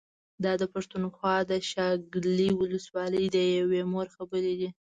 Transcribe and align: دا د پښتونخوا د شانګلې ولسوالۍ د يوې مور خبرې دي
دا 0.43 0.53
د 0.61 0.63
پښتونخوا 0.73 1.35
د 1.49 1.51
شانګلې 1.69 2.49
ولسوالۍ 2.59 3.25
د 3.31 3.37
يوې 3.57 3.81
مور 3.91 4.07
خبرې 4.15 4.53
دي 4.59 4.69